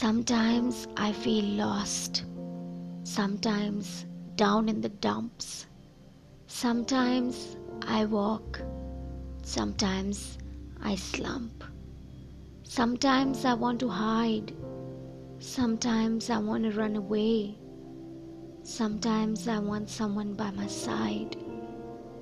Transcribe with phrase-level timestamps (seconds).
[0.00, 2.24] Sometimes I feel lost.
[3.02, 5.66] Sometimes down in the dumps.
[6.46, 8.60] Sometimes I walk.
[9.42, 10.38] Sometimes
[10.80, 11.64] I slump.
[12.62, 14.52] Sometimes I want to hide.
[15.40, 17.58] Sometimes I want to run away.
[18.62, 21.34] Sometimes I want someone by my side.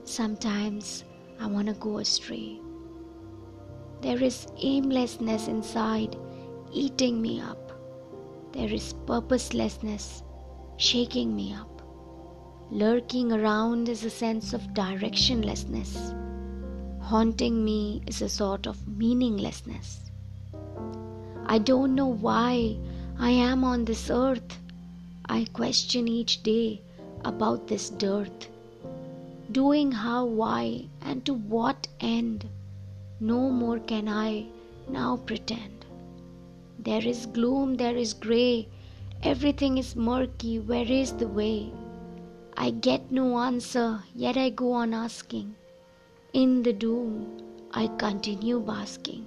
[0.05, 1.05] Sometimes
[1.39, 2.59] I want to go astray.
[4.01, 6.17] There is aimlessness inside
[6.73, 7.66] eating me up.
[8.57, 10.23] There is purposelessness
[10.79, 11.83] shaking me up.
[12.71, 15.93] Lurking around is a sense of directionlessness.
[17.03, 20.11] Haunting me is a sort of meaninglessness.
[21.45, 22.79] I don't know why
[23.19, 24.59] I am on this earth.
[25.27, 26.81] I question each day
[27.27, 28.49] about this dearth.
[29.53, 32.49] Doing how, why, and to what end?
[33.21, 34.47] No more can I
[34.89, 35.86] now pretend.
[36.79, 38.69] There is gloom, there is grey,
[39.23, 40.59] everything is murky.
[40.59, 41.73] Where is the way?
[42.57, 45.55] I get no answer, yet I go on asking.
[46.33, 49.27] In the doom, I continue basking.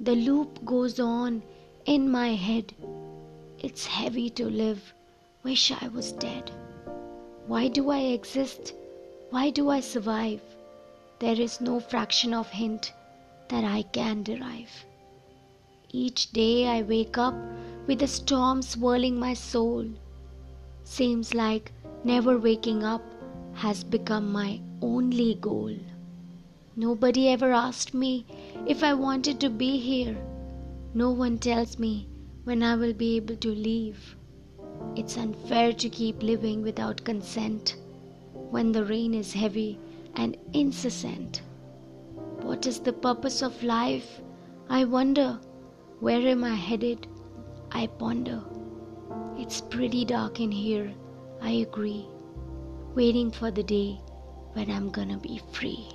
[0.00, 1.42] The loop goes on
[1.86, 2.74] in my head.
[3.58, 4.92] It's heavy to live,
[5.42, 6.50] wish I was dead.
[7.46, 8.74] Why do I exist?
[9.30, 10.42] Why do I survive?
[11.18, 12.92] There is no fraction of hint
[13.48, 14.84] that I can derive.
[15.90, 17.34] Each day I wake up
[17.86, 19.86] with a storm swirling my soul.
[20.84, 21.72] Seems like
[22.04, 23.02] never waking up
[23.54, 25.74] has become my only goal.
[26.76, 28.26] Nobody ever asked me
[28.66, 30.16] if I wanted to be here.
[30.92, 32.06] No one tells me
[32.44, 34.14] when I will be able to leave.
[34.94, 37.76] It's unfair to keep living without consent
[38.50, 39.78] when the rain is heavy
[40.16, 41.40] and incessant.
[42.42, 44.20] What is the purpose of life?
[44.68, 45.40] I wonder.
[46.00, 47.08] Where am I headed?
[47.72, 48.40] I ponder.
[49.36, 50.94] It's pretty dark in here,
[51.42, 52.06] I agree,
[52.94, 54.00] waiting for the day
[54.52, 55.88] when I'm gonna be free.